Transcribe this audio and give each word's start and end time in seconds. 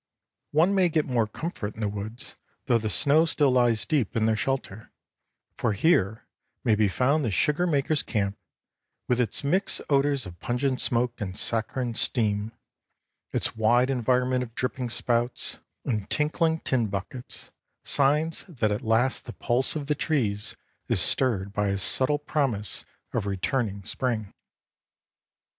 One 0.49 0.73
may 0.73 0.89
get 0.89 1.05
more 1.05 1.27
comfort 1.27 1.75
in 1.75 1.81
the 1.81 1.87
woods, 1.87 2.35
though 2.65 2.79
the 2.79 2.89
snow 2.89 3.23
still 3.25 3.51
lies 3.51 3.85
deep 3.85 4.15
in 4.15 4.25
their 4.25 4.35
shelter; 4.35 4.91
for 5.57 5.73
here 5.73 6.25
may 6.63 6.73
be 6.73 6.87
found 6.87 7.23
the 7.23 7.29
sugar 7.29 7.67
maker's 7.67 8.01
camp, 8.01 8.35
with 9.07 9.21
its 9.21 9.43
mixed 9.43 9.79
odors 9.91 10.25
of 10.25 10.39
pungent 10.39 10.81
smoke 10.81 11.21
and 11.21 11.37
saccharine 11.37 11.93
steam, 11.93 12.51
its 13.31 13.55
wide 13.55 13.91
environment 13.91 14.41
of 14.41 14.55
dripping 14.55 14.89
spouts 14.89 15.59
and 15.85 16.09
tinkling 16.09 16.61
tin 16.61 16.87
buckets, 16.87 17.51
signs 17.83 18.43
that 18.45 18.71
at 18.71 18.81
last 18.81 19.25
the 19.25 19.33
pulse 19.33 19.75
of 19.75 19.85
the 19.85 19.93
trees 19.93 20.55
is 20.87 20.99
stirred 20.99 21.53
by 21.53 21.67
a 21.67 21.77
subtle 21.77 22.17
promise 22.17 22.85
of 23.13 23.27
returning 23.27 23.83
spring. 23.83 24.33